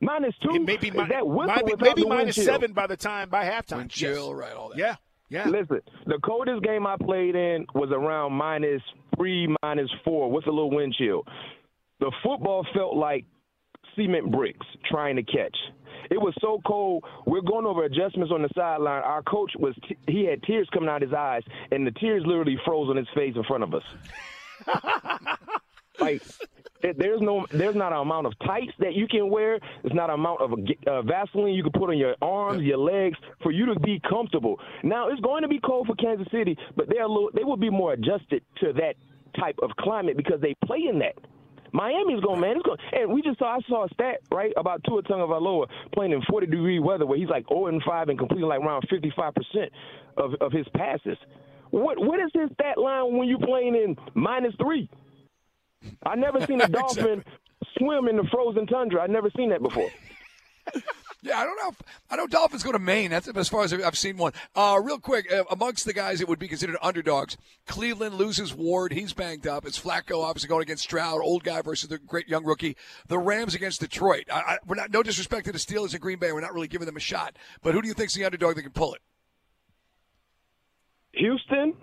[0.00, 0.54] Minus two.
[0.54, 3.76] It may be, mi- that maybe, maybe minus seven by the time by halftime.
[3.76, 4.36] Wind chill, yes.
[4.36, 4.52] right?
[4.52, 4.78] All that.
[4.78, 4.96] Yeah.
[5.28, 5.48] Yeah.
[5.48, 8.82] Listen, the coldest game I played in was around minus
[9.16, 11.24] three, minus four with a little wind chill.
[12.00, 13.24] The football felt like
[13.96, 15.56] cement bricks trying to catch.
[16.10, 17.04] It was so cold.
[17.26, 19.02] We're going over adjustments on the sideline.
[19.02, 22.24] Our coach was t- he had tears coming out of his eyes, and the tears
[22.26, 23.84] literally froze on his face in front of us.
[26.00, 26.22] like
[26.96, 29.58] there's no there's not an amount of tights that you can wear.
[29.82, 30.52] There's not an amount of
[30.86, 34.58] uh, Vaseline you can put on your arms, your legs for you to be comfortable.
[34.82, 37.56] Now it's going to be cold for Kansas City, but they're a little, they will
[37.56, 38.94] be more adjusted to that
[39.38, 41.14] type of climate because they play in that.
[41.72, 42.56] Miami's going, man.
[42.56, 43.56] It's going, and we just saw.
[43.56, 47.28] I saw a stat right about Tua Tagovailoa playing in 40 degree weather where he's
[47.28, 49.72] like 0 and 5 and completing like around 55 percent
[50.18, 51.16] of of his passes.
[51.70, 54.88] What what is his stat line when you're playing in minus three?
[56.04, 57.24] I never seen a dolphin
[57.78, 59.02] swim in the frozen tundra.
[59.02, 59.90] I never seen that before.
[61.24, 61.68] Yeah, I don't know.
[61.68, 61.76] If,
[62.10, 63.10] I know Dolphins go to Maine.
[63.10, 64.32] That's as far as I've seen one.
[64.56, 68.92] Uh, real quick, uh, amongst the guys that would be considered underdogs, Cleveland loses Ward.
[68.92, 69.64] He's banged up.
[69.64, 72.76] It's Flacco obviously going against Stroud, old guy versus the great young rookie.
[73.06, 74.24] The Rams against Detroit.
[74.32, 76.32] I, I, we're not no disrespect to the Steelers and Green Bay.
[76.32, 77.36] We're not really giving them a shot.
[77.62, 79.00] But who do you think's the underdog that can pull it?
[81.12, 81.74] Houston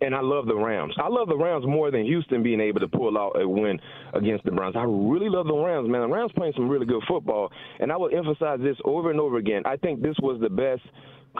[0.00, 0.94] and I love the Rams.
[0.98, 3.78] I love the Rams more than Houston being able to pull out a win
[4.14, 4.76] against the Browns.
[4.76, 6.02] I really love the Rams, man.
[6.02, 9.38] The Rams playing some really good football, and I will emphasize this over and over
[9.38, 9.62] again.
[9.66, 10.82] I think this was the best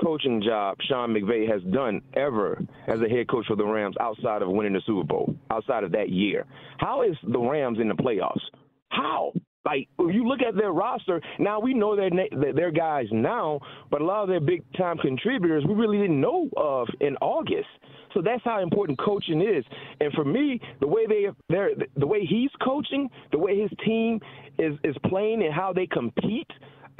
[0.02, 4.42] coaching job Sean McVay has done ever as a head coach for the Rams outside
[4.42, 6.44] of winning the Super Bowl, outside of that year.
[6.78, 8.40] How is the Rams in the playoffs?
[8.90, 9.32] How?
[9.64, 12.10] Like if you look at their roster now, we know their
[12.54, 16.48] their guys now, but a lot of their big time contributors we really didn't know
[16.56, 17.68] of in August.
[18.14, 19.64] So that's how important coaching is.
[20.00, 24.20] And for me, the way they they're the way he's coaching, the way his team
[24.58, 26.50] is is playing, and how they compete.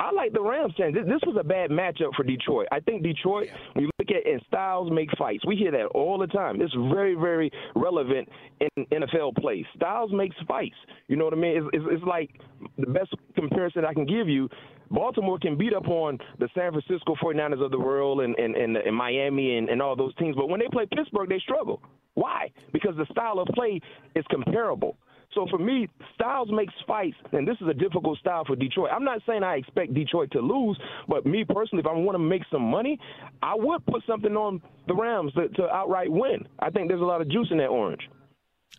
[0.00, 0.94] I like the Rams chance.
[0.94, 2.68] This was a bad matchup for Detroit.
[2.70, 5.44] I think Detroit, when you look at and styles make fights.
[5.44, 6.60] We hear that all the time.
[6.60, 8.28] It's very, very relevant
[8.60, 9.66] in NFL play.
[9.74, 10.76] Styles makes fights.
[11.08, 11.56] You know what I mean?
[11.56, 12.30] It's, it's, it's like
[12.78, 14.48] the best comparison I can give you
[14.90, 18.76] Baltimore can beat up on the San Francisco 49ers of the world and, and, and,
[18.76, 21.82] and Miami and, and all those teams, but when they play Pittsburgh, they struggle.
[22.14, 22.50] Why?
[22.72, 23.80] Because the style of play
[24.14, 24.96] is comparable.
[25.34, 28.90] So for me, styles makes fights, and this is a difficult style for Detroit.
[28.92, 32.18] I'm not saying I expect Detroit to lose, but me personally, if I want to
[32.18, 32.98] make some money,
[33.42, 36.48] I would put something on the Rams to, to outright win.
[36.58, 38.08] I think there's a lot of juice in that orange.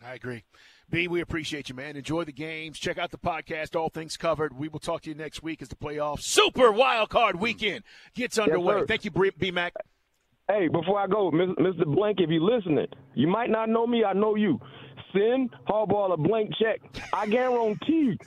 [0.04, 0.43] I agree.
[0.89, 1.95] B, we appreciate you, man.
[1.95, 2.80] Enjoy the games.
[2.80, 4.58] Check out the podcast, All Things Covered.
[4.58, 7.84] We will talk to you next week as the playoff Super Wild Card Weekend
[8.15, 8.78] gets underway.
[8.78, 9.73] Yes, Thank you, B Mac.
[10.47, 11.86] Hey, before I go, Mr.
[11.86, 14.04] Blank, if you're listening, you might not know me.
[14.04, 14.60] I know you.
[15.13, 16.82] Send Harbaugh a blank check.
[17.13, 18.17] I guarantee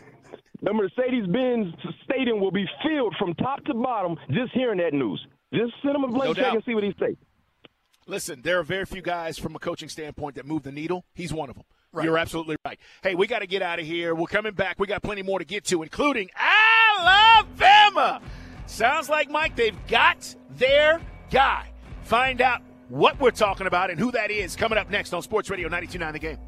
[0.62, 5.25] the Mercedes-Benz Stadium will be filled from top to bottom just hearing that news.
[5.53, 6.55] Just send him a blank No check doubt.
[6.55, 7.16] and see what he says.
[8.07, 11.05] Listen, there are very few guys from a coaching standpoint that move the needle.
[11.14, 11.64] He's one of them.
[11.92, 12.05] Right.
[12.05, 12.78] You're absolutely right.
[13.02, 14.14] Hey, we got to get out of here.
[14.14, 14.78] We're coming back.
[14.78, 16.31] We got plenty more to get to, including
[16.98, 18.22] Alabama.
[18.66, 21.00] Sounds like, Mike, they've got their
[21.31, 21.70] guy.
[22.05, 25.50] Find out what we're talking about and who that is coming up next on Sports
[25.50, 26.38] Radio 92.9 The Game.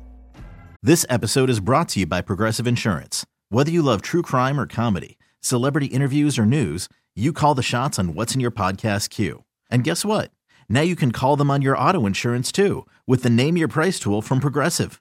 [0.83, 3.27] This episode is brought to you by Progressive Insurance.
[3.51, 7.99] Whether you love true crime or comedy, celebrity interviews or news, you call the shots
[7.99, 9.45] on what's in your podcast queue.
[9.71, 10.31] And guess what?
[10.69, 13.99] Now you can call them on your auto insurance too with the Name Your Price
[13.99, 15.01] tool from Progressive.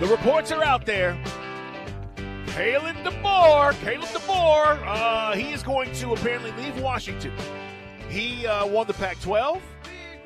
[0.00, 1.16] The reports are out there.
[2.46, 7.32] Kalen DeBoer, Kalen DeBoer, uh, he is going to apparently leave Washington.
[8.08, 9.60] He uh, won the Pac-12.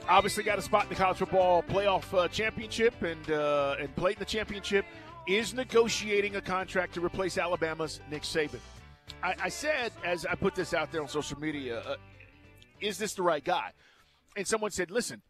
[0.09, 4.17] Obviously, got a spot in the college football playoff uh, championship and uh, and played
[4.17, 4.87] in the championship.
[5.27, 8.61] Is negotiating a contract to replace Alabama's Nick Saban.
[9.23, 11.97] I, I said as I put this out there on social media, uh,
[12.81, 13.73] is this the right guy?
[14.35, 15.21] And someone said, listen,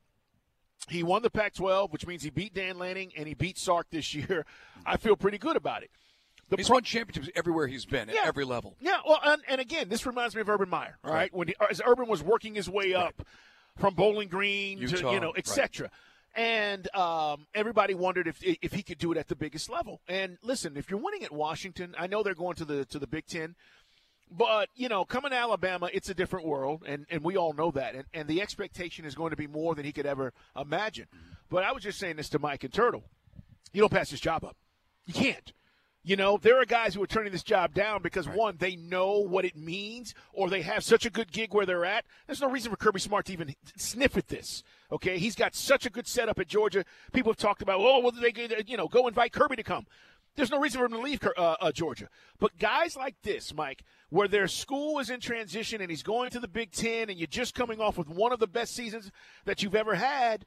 [0.90, 3.86] he won the Pac 12, which means he beat Dan Lanning and he beat Sark
[3.90, 4.44] this year.
[4.86, 5.90] I feel pretty good about it.
[6.48, 8.22] The he's pro- won championships everywhere he's been, yeah.
[8.22, 8.76] at every level.
[8.80, 11.16] Yeah, well, and, and, again, this reminds me of Urban Meyer, all right?
[11.18, 11.34] right?
[11.34, 13.26] When he, as Urban was working his way up right.
[13.76, 15.84] from Bowling Green Utah, to, you know, etc.
[15.84, 15.92] Right.
[16.34, 20.00] And um, everybody wondered if if he could do it at the biggest level.
[20.08, 23.06] And listen, if you're winning at Washington, I know they're going to the to the
[23.06, 23.56] Big Ten.
[24.30, 27.70] But, you know, coming to Alabama, it's a different world, and, and we all know
[27.72, 27.94] that.
[27.94, 31.06] And, and the expectation is going to be more than he could ever imagine.
[31.48, 33.04] But I was just saying this to Mike and Turtle.
[33.72, 34.56] You don't pass this job up.
[35.06, 35.52] You can't.
[36.04, 38.36] You know, there are guys who are turning this job down because, right.
[38.36, 41.84] one, they know what it means or they have such a good gig where they're
[41.84, 42.04] at.
[42.26, 44.62] There's no reason for Kirby Smart to even sniff at this.
[44.92, 45.18] Okay?
[45.18, 46.84] He's got such a good setup at Georgia.
[47.12, 48.32] People have talked about, oh, well, they,
[48.66, 49.86] you know, go invite Kirby to come.
[50.36, 52.08] There's no reason for him to leave uh, uh, Georgia.
[52.38, 56.40] But guys like this, Mike, where their school is in transition and he's going to
[56.40, 59.10] the Big Ten and you're just coming off with one of the best seasons
[59.44, 60.44] that you've ever had,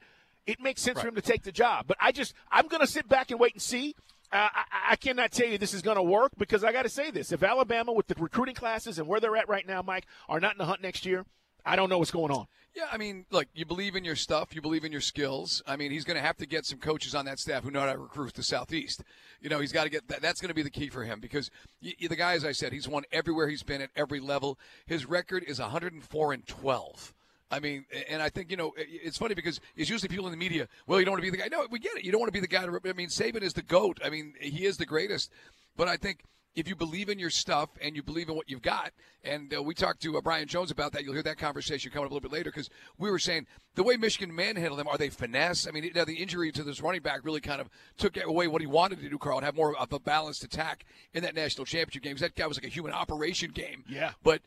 [0.48, 1.04] it makes sense right.
[1.04, 1.86] for him to take the job.
[1.88, 3.96] But I just, I'm going to sit back and wait and see.
[4.32, 6.90] Uh, I, I, cannot tell you this is going to work because I got to
[6.90, 7.34] say this.
[7.34, 10.54] If Alabama, with the recruiting classes and where they're at right now, Mike, are not
[10.54, 11.26] in the hunt next year,
[11.66, 12.48] I don't know what's going on.
[12.74, 15.62] Yeah, I mean, look, you believe in your stuff, you believe in your skills.
[15.68, 17.82] I mean, he's going to have to get some coaches on that staff who know
[17.82, 19.04] how to recruit the Southeast.
[19.42, 20.22] You know, he's got to get that.
[20.22, 22.88] That's going to be the key for him because the guy, as I said, he's
[22.88, 24.58] won everywhere he's been at every level.
[24.86, 27.14] His record is 104 and 12.
[27.52, 30.38] I mean, and I think you know it's funny because it's usually people in the
[30.38, 30.70] media.
[30.88, 31.50] Well, you don't want to be the guy.
[31.52, 32.06] No, we get it.
[32.06, 32.66] You don't want to be the guy.
[32.66, 34.00] To, I mean, Saban is the goat.
[34.04, 35.30] I mean, he is the greatest.
[35.76, 36.20] But I think
[36.56, 38.92] if you believe in your stuff and you believe in what you've got,
[39.24, 41.04] and uh, we talked to uh, Brian Jones about that.
[41.04, 43.84] You'll hear that conversation coming up a little bit later because we were saying the
[43.84, 45.68] way Michigan manhandled them, are they finesse?
[45.68, 48.48] I mean, you know, the injury to this running back really kind of took away
[48.48, 51.36] what he wanted to do, Carl, and have more of a balanced attack in that
[51.36, 52.18] national championship game.
[52.18, 53.84] That guy was like a human operation game.
[53.88, 54.12] Yeah.
[54.24, 54.42] But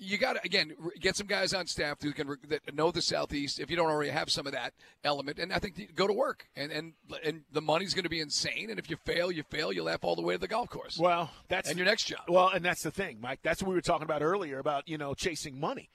[0.00, 3.60] you got to again get some guys on staff who can that know the southeast.
[3.60, 4.72] If you don't already have some of that
[5.04, 8.20] element, and I think go to work, and and and the money's going to be
[8.20, 8.70] insane.
[8.70, 9.72] And if you fail, you fail.
[9.72, 10.98] You laugh all the way to the golf course.
[10.98, 12.22] Well, that's and your next job.
[12.28, 13.40] Well, and that's the thing, Mike.
[13.42, 15.90] That's what we were talking about earlier about you know chasing money.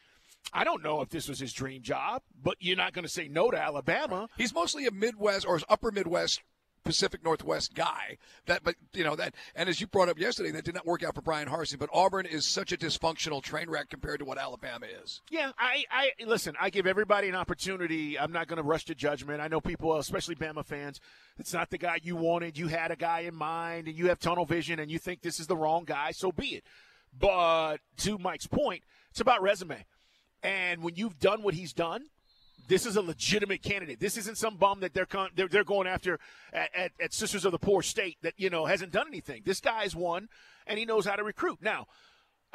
[0.54, 3.28] I don't know if this was his dream job, but you're not going to say
[3.28, 4.30] no to Alabama.
[4.38, 6.42] He's mostly a Midwest or upper Midwest
[6.86, 8.18] Pacific Northwest guy.
[8.46, 11.04] That, but you know that, and as you brought up yesterday, that did not work
[11.04, 11.80] out for Bryan Harsin.
[11.80, 15.22] But Auburn is such a dysfunctional train wreck compared to what Alabama is.
[15.30, 16.56] Yeah, I, I listen.
[16.62, 18.18] I give everybody an opportunity.
[18.18, 19.42] I'm not going to rush to judgment.
[19.42, 21.02] I know people, especially Bama fans,
[21.38, 22.58] it's not the guy you wanted.
[22.58, 25.40] You had a guy in mind, and you have tunnel vision, and you think this
[25.40, 26.12] is the wrong guy.
[26.12, 26.64] So be it.
[27.18, 29.86] But to Mike's point, it's about resume.
[30.44, 32.06] And when you've done what he's done,
[32.68, 34.00] this is a legitimate candidate.
[34.00, 36.20] This isn't some bum that they're con- they're, they're going after
[36.54, 39.42] at, at, at, Sisters of the Poor State that you know hasn't done anything.
[39.46, 40.30] This guy's won,
[40.68, 41.60] and he knows how to recruit.
[41.62, 41.88] Now,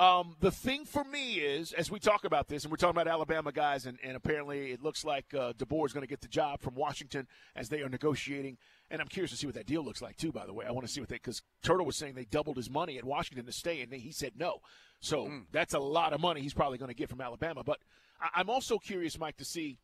[0.01, 3.07] um, the thing for me is, as we talk about this, and we're talking about
[3.07, 6.29] Alabama guys, and, and apparently it looks like uh, DeBoer is going to get the
[6.29, 8.57] job from Washington as they are negotiating.
[8.91, 10.33] And I'm curious to see what that deal looks like too.
[10.33, 12.57] By the way, I want to see what they because Turtle was saying they doubled
[12.57, 14.61] his money at Washington to stay, and he said no.
[15.01, 15.43] So mm.
[15.53, 17.63] that's a lot of money he's probably going to get from Alabama.
[17.63, 17.81] But
[18.23, 19.77] I, I'm also curious, Mike, to see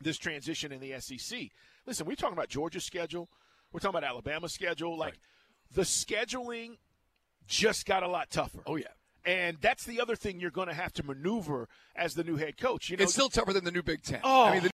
[0.00, 1.50] this transition in the SEC.
[1.86, 3.28] Listen, we're talking about Georgia's schedule.
[3.72, 4.96] We're talking about Alabama's schedule.
[4.96, 5.18] Like right.
[5.74, 6.76] the scheduling
[7.46, 8.60] just got a lot tougher.
[8.66, 8.86] Oh yeah.
[9.24, 12.56] And that's the other thing you're going to have to maneuver as the new head
[12.56, 12.90] coach.
[12.90, 14.20] You know, it's still tougher than the new Big Ten.
[14.24, 14.71] Oh, I mean, the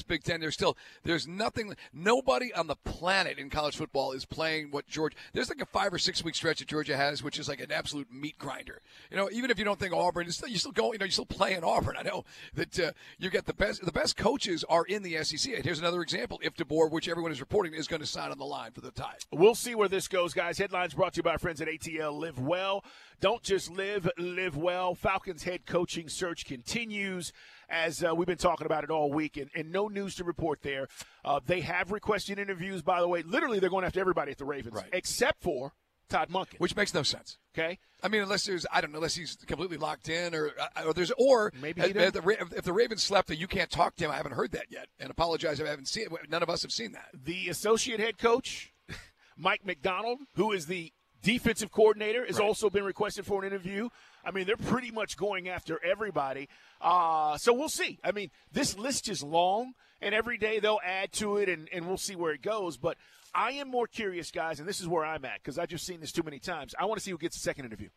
[0.00, 0.40] Big Ten.
[0.40, 1.74] There's still there's nothing.
[1.92, 5.16] Nobody on the planet in college football is playing what Georgia.
[5.32, 7.72] There's like a five or six week stretch that Georgia has, which is like an
[7.72, 8.80] absolute meat grinder.
[9.10, 10.92] You know, even if you don't think Auburn still, you're still going.
[10.92, 11.96] You know, you're still playing Auburn.
[11.98, 12.24] I know
[12.54, 13.84] that uh, you get the best.
[13.84, 15.54] The best coaches are in the SEC.
[15.54, 16.38] And Here's another example.
[16.42, 18.90] If DeBoer, which everyone is reporting, is going to sign on the line for the
[18.90, 19.24] Tide.
[19.32, 20.58] We'll see where this goes, guys.
[20.58, 22.18] Headlines brought to you by our friends at ATL.
[22.18, 22.84] Live well.
[23.22, 24.06] Don't just live.
[24.18, 24.94] Live well.
[24.94, 27.32] Falcons head coaching search continues
[27.72, 30.62] as uh, we've been talking about it all week, and, and no news to report
[30.62, 30.86] there.
[31.24, 33.22] Uh, they have requested interviews, by the way.
[33.22, 34.88] Literally, they're going after everybody at the Ravens, right.
[34.92, 35.72] except for
[36.08, 37.38] Todd Monken, which makes no sense.
[37.54, 40.84] Okay, I mean, unless there's, I don't know, unless he's completely locked in, or, uh,
[40.86, 43.96] or there's, or maybe if, if, the, if the Ravens slept that you can't talk
[43.96, 44.10] to him.
[44.10, 46.30] I haven't heard that yet, and apologize if I haven't seen it.
[46.30, 47.08] None of us have seen that.
[47.24, 48.72] The associate head coach,
[49.36, 52.46] Mike Macdonald, who is the defensive coordinator, has right.
[52.46, 53.88] also been requested for an interview.
[54.24, 56.48] I mean, they're pretty much going after everybody.
[56.80, 57.98] Uh, so we'll see.
[58.04, 61.86] I mean, this list is long, and every day they'll add to it, and, and
[61.86, 62.76] we'll see where it goes.
[62.76, 62.96] But
[63.34, 66.00] I am more curious, guys, and this is where I'm at because I've just seen
[66.00, 66.74] this too many times.
[66.78, 67.88] I want to see who gets a second interview.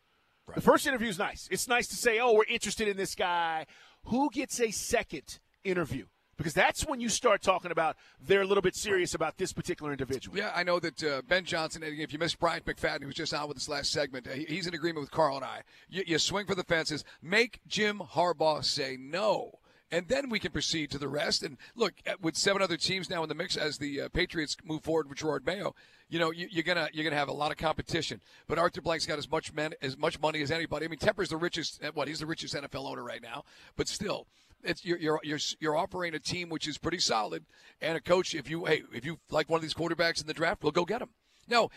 [0.48, 0.56] Right.
[0.56, 1.48] The first interview is nice.
[1.52, 3.66] It's nice to say, oh, we're interested in this guy.
[4.06, 6.06] Who gets a second interview?
[6.38, 9.92] Because that's when you start talking about they're a little bit serious about this particular
[9.92, 10.38] individual.
[10.38, 11.82] Yeah, I know that uh, Ben Johnson.
[11.84, 14.68] If you missed Bryant McFadden, who was just on with this last segment, uh, he's
[14.68, 15.62] in agreement with Carl and I.
[15.90, 17.06] You, you swing for the fences.
[17.22, 19.60] Make Jim Harbaugh say no.
[19.92, 21.42] and then we can proceed to the rest.
[21.44, 24.58] And look, uh, with seven other teams now in the mix as the uh, Patriots
[24.66, 25.74] move forward with Jerod Mayo,
[26.10, 28.20] you know you, are gonna you're gonna have a lot of competition.
[28.48, 30.86] But Arthur Blank's got as much men, as much money as anybody.
[30.86, 31.82] I mean, Tepper's the richest.
[31.84, 33.46] uh, What he's the richest NFL owner right now,
[33.78, 34.28] but still.
[34.66, 37.46] It's, you're, you're you're you're offering a team which is pretty solid,
[37.82, 38.34] and a coach.
[38.36, 40.86] If you hey, if you like one of these quarterbacks in the draft, we'll go
[40.86, 41.10] get him.
[41.48, 41.70] No,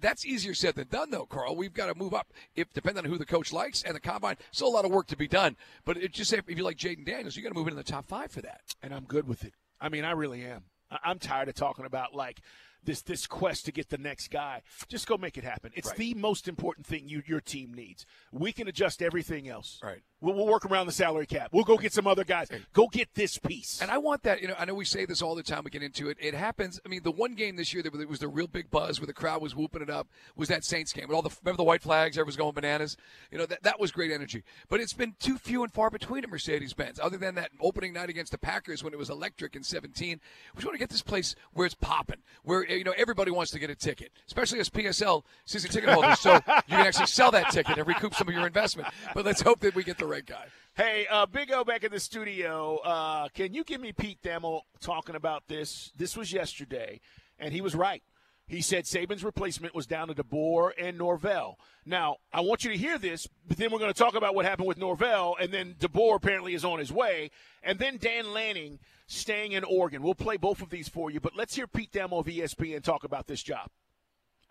[0.00, 1.56] that's easier said than done, though, Carl.
[1.56, 4.36] We've got to move up, if depending on who the coach likes and the combine.
[4.50, 5.56] Still a lot of work to be done.
[5.84, 8.06] But it just if you like Jayden Daniels, you got to move into the top
[8.06, 8.60] five for that.
[8.82, 9.54] And I'm good with it.
[9.80, 10.64] I mean, I really am.
[11.02, 12.40] I'm tired of talking about like
[12.84, 14.62] this this quest to get the next guy.
[14.88, 15.72] Just go make it happen.
[15.74, 15.96] It's Right.
[15.96, 18.06] the most important thing you your team needs.
[18.30, 19.80] We can adjust everything else.
[19.82, 20.02] Right.
[20.24, 21.50] We'll, we'll work around the salary cap.
[21.52, 22.48] We'll go get some other guys.
[22.72, 23.80] Go get this piece.
[23.82, 24.40] And I want that.
[24.40, 25.62] You know, I know we say this all the time.
[25.64, 26.16] We get into it.
[26.18, 26.80] It happens.
[26.84, 29.12] I mean, the one game this year that was the real big buzz, where the
[29.12, 31.08] crowd was whooping it up, was that Saints game.
[31.08, 32.96] With all the remember the white flags, everyone was going bananas.
[33.30, 34.44] You know, that that was great energy.
[34.70, 36.98] But it's been too few and far between at Mercedes Benz.
[36.98, 40.56] Other than that opening night against the Packers when it was electric in 17, we
[40.56, 43.58] just want to get this place where it's popping, where you know everybody wants to
[43.58, 46.18] get a ticket, especially as PSL season ticket holders.
[46.20, 48.88] So you can actually sell that ticket and recoup some of your investment.
[49.14, 50.46] But let's hope that we get the right guy.
[50.76, 52.76] Hey, uh, Big O back in the studio.
[52.84, 55.90] Uh, can you give me Pete Thamel talking about this?
[55.96, 57.00] This was yesterday,
[57.36, 58.00] and he was right.
[58.46, 61.58] He said Saban's replacement was down to DeBoer and Norvell.
[61.84, 64.44] Now, I want you to hear this, but then we're going to talk about what
[64.44, 67.32] happened with Norvell, and then DeBoer apparently is on his way,
[67.64, 70.00] and then Dan Lanning staying in Oregon.
[70.00, 73.02] We'll play both of these for you, but let's hear Pete Thamel of ESPN talk
[73.02, 73.68] about this job.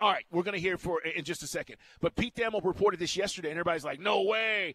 [0.02, 1.78] All right, we're going to hear for in just a second.
[2.02, 4.74] But Pete Thamel reported this yesterday, and everybody's like, "No way!"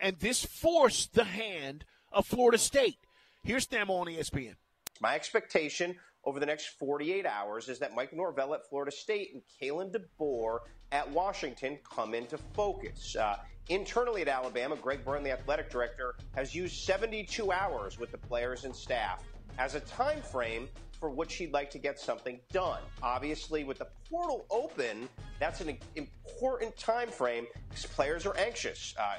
[0.00, 2.96] And this forced the hand of Florida State.
[3.44, 4.54] Here's Thamel on ESPN.
[5.00, 9.42] My expectation over the next 48 hours is that Mike Norvell at Florida State and
[9.60, 10.60] Kalen DeBoer
[10.92, 13.16] at Washington come into focus.
[13.16, 13.36] Uh,
[13.68, 18.64] internally at Alabama, Greg Byrne, the athletic director, has used 72 hours with the players
[18.64, 19.22] and staff
[19.58, 20.68] as a time frame
[21.00, 22.80] for which he'd like to get something done.
[23.02, 25.08] Obviously, with the portal open,
[25.40, 28.94] that's an important time frame because players are anxious.
[28.98, 29.16] Uh,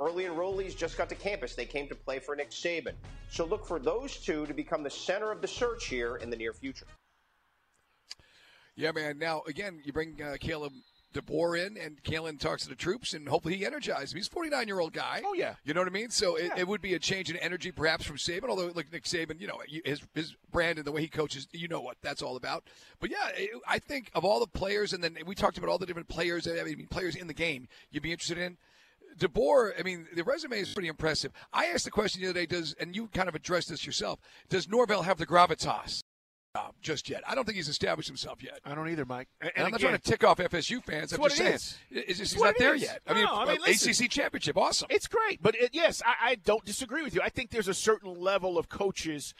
[0.00, 2.94] early enrollees just got to campus; they came to play for Nick Saban.
[3.30, 6.36] So look for those two to become the center of the search here in the
[6.36, 6.86] near future.
[8.74, 9.18] Yeah, man.
[9.18, 10.72] Now, again, you bring uh, Caleb
[11.14, 14.18] DeBoer in, and Kalen talks to the troops, and hopefully he energizes him.
[14.18, 15.22] He's a 49 year old guy.
[15.24, 15.54] Oh, yeah.
[15.64, 16.10] You know what I mean?
[16.10, 19.04] So it, it would be a change in energy, perhaps, from Saban, although, like Nick
[19.04, 22.20] Saban, you know, his, his brand and the way he coaches, you know what that's
[22.22, 22.64] all about.
[23.00, 25.78] But yeah, it- I think of all the players, and then we talked about all
[25.78, 28.58] the different players, I mean, players in the game you'd be interested in.
[29.18, 31.32] DeBoer, I mean, the resume is pretty impressive.
[31.52, 34.20] I asked the question the other day, does, and you kind of addressed this yourself,
[34.48, 36.02] does Norvell have the gravitas?
[36.80, 37.22] Just yet.
[37.26, 38.60] I don't think he's established himself yet.
[38.64, 39.28] I don't either, Mike.
[39.40, 41.12] And, And I'm not again, trying to tick off FSU fans.
[41.12, 41.76] I'm just saying, is.
[41.90, 42.82] it's just he's not it there is.
[42.82, 43.00] yet.
[43.06, 43.90] I mean, I mean, listen.
[43.90, 44.88] ACC championship, awesome.
[44.90, 47.20] It's great, but it, yes, I, I don't disagree with you.
[47.22, 49.34] I think there's a certain level of coaches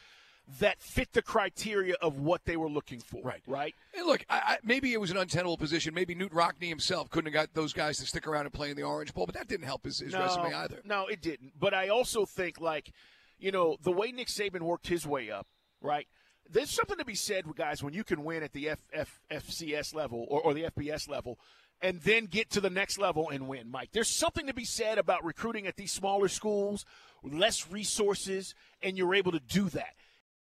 [0.60, 3.20] that fit the criteria of what they were looking for.
[3.22, 3.42] Right.
[3.46, 3.74] Right.
[3.92, 5.92] Hey, look, I, I, maybe it was an untenable position.
[5.92, 8.76] Maybe Knute Rockne himself couldn't have got those guys to stick around and play in
[8.76, 10.80] the Orange Bowl, but that didn't help his, his no, resume either.
[10.84, 11.52] No, it didn't.
[11.58, 12.92] But I also think, like,
[13.38, 15.46] you know, the way Nick Saban worked his way up,
[15.82, 16.08] right?
[16.51, 19.94] There's something to be said, guys, when you can win at the F, F, FCS
[19.94, 21.38] level or, or the FBS level
[21.80, 23.90] and then get to the next level and win, Mike.
[23.92, 26.84] There's something to be said about recruiting at these smaller schools,
[27.22, 29.94] less resources, and you're able to do that.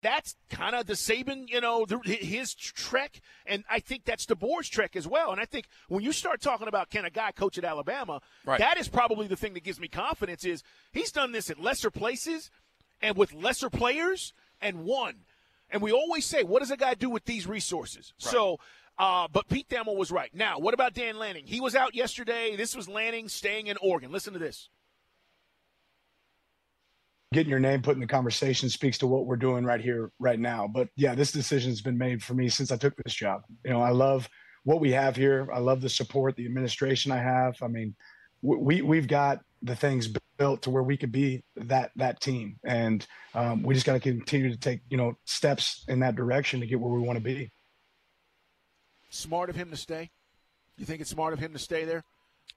[0.02, 4.70] That's kind of the Saban, you know, the, his trek, and I think that's DeBoer's
[4.70, 5.32] trek as well.
[5.32, 8.60] And I think when you start talking about can a guy coach at Alabama, Right.
[8.60, 10.46] that is probably the thing that gives me confidence.
[10.46, 12.52] Is he's done this at lesser places
[13.02, 15.26] and with lesser players and won.
[15.70, 18.14] And we always say, what does a guy do with these resources?
[18.18, 18.60] So,
[18.98, 20.34] uh, but Pete Thamel was right.
[20.34, 21.46] Now, what about Dan Lanning?
[21.46, 22.56] He was out yesterday.
[22.56, 24.12] This was Lanning staying in Oregon.
[24.12, 24.70] Listen to this.
[27.34, 30.40] getting your name put in the conversation speaks to what we're doing right here, right
[30.40, 30.68] now.
[30.68, 33.42] But yeah, this decision has been made for me since I took this job.
[33.66, 34.30] You know, I love
[34.64, 35.48] what we have here.
[35.54, 37.56] I love the support, the administration I have.
[37.62, 37.96] I mean,
[38.42, 43.06] we we've got the things built to where we could be that that team, and
[43.34, 46.66] um, we just got to continue to take you know steps in that direction to
[46.68, 47.52] get where we want to be.
[49.10, 50.10] Smart of him to stay.
[50.78, 52.04] You think it's smart of him to stay there?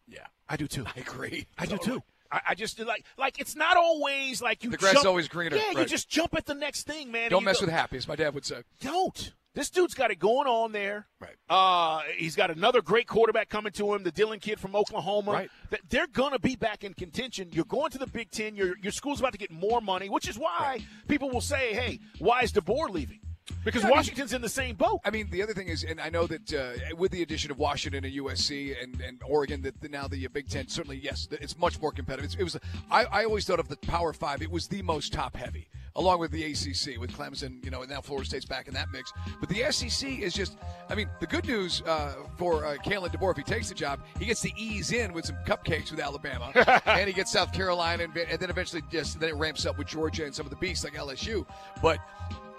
[0.09, 0.85] Yeah, I do too.
[0.97, 1.47] I agree.
[1.59, 2.03] I do too.
[2.31, 4.71] I, I just like like it's not always like you.
[4.71, 7.31] The grass is jump- always greener, Yeah, you just jump at the next thing, man.
[7.31, 8.63] Don't mess go- with happy, as my dad would say.
[8.81, 9.33] Don't.
[9.55, 11.07] This dude's got it going on there.
[11.21, 11.35] Right.
[11.49, 15.33] Uh, he's got another great quarterback coming to him, the Dillon kid from Oklahoma.
[15.33, 15.51] Right.
[15.89, 17.49] They're going to be back in contention.
[17.53, 18.55] You're going to the Big Ten.
[18.55, 22.01] Your your school's about to get more money, which is why people will say, "Hey,
[22.19, 23.21] why is DeBoer leaving?"
[23.65, 25.01] Because I mean- Washington's in the same boat.
[25.05, 27.59] I mean, the other thing is, and I know that uh, with the addition of
[27.59, 31.59] Washington and USC and, and Oregon, that the, now the Big Ten, certainly, yes, it's
[31.59, 32.25] much more competitive.
[32.27, 32.57] It's, it was,
[32.91, 36.21] I, I always thought of the Power Five, it was the most top heavy, along
[36.21, 39.13] with the ACC, with Clemson, you know, and now Florida State's back in that mix.
[39.41, 40.57] But the SEC is just,
[40.89, 44.01] I mean, the good news uh, for uh, Kalen DeBoer, if he takes the job,
[44.19, 46.53] he gets to ease in with some cupcakes with Alabama,
[46.87, 49.87] and he gets South Carolina, and, and then eventually just then it ramps up with
[49.87, 51.47] Georgia and some of the beasts like LSU.
[51.83, 51.99] But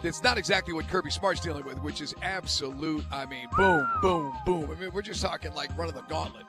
[0.03, 3.05] it's not exactly what Kirby Smart's dealing with, which is absolute.
[3.11, 4.71] I mean, boom, boom, boom.
[4.71, 6.45] I mean, we're just talking like running the gauntlet.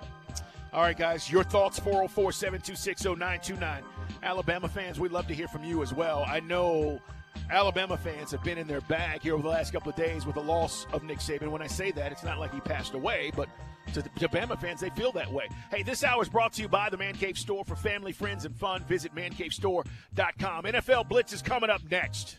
[0.72, 3.82] All right, guys, your thoughts 404 726 0929.
[4.22, 6.24] Alabama fans, we'd love to hear from you as well.
[6.28, 7.00] I know
[7.50, 10.36] Alabama fans have been in their bag here over the last couple of days with
[10.36, 11.48] the loss of Nick Saban.
[11.48, 13.48] When I say that, it's not like he passed away, but
[13.94, 15.48] to, to Bama fans, they feel that way.
[15.70, 18.44] Hey, this hour is brought to you by the Man Cave Store for family, friends,
[18.44, 18.84] and fun.
[18.84, 20.64] Visit mancavestore.com.
[20.64, 22.38] NFL Blitz is coming up next.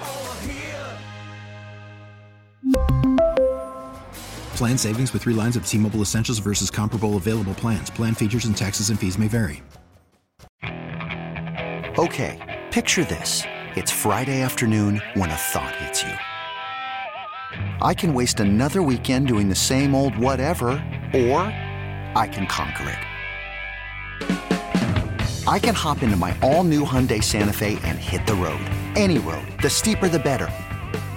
[4.61, 7.89] Plan savings with three lines of T Mobile Essentials versus comparable available plans.
[7.89, 9.63] Plan features and taxes and fees may vary.
[11.97, 13.41] Okay, picture this.
[13.75, 16.13] It's Friday afternoon when a thought hits you.
[17.81, 20.67] I can waste another weekend doing the same old whatever,
[21.15, 21.41] or
[22.13, 22.95] I can conquer
[24.19, 25.47] it.
[25.47, 28.61] I can hop into my all new Hyundai Santa Fe and hit the road.
[28.95, 29.47] Any road.
[29.63, 30.51] The steeper, the better.